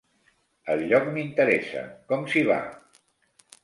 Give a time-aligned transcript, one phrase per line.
[0.75, 2.61] El lloc m'interessa: com s'hi va?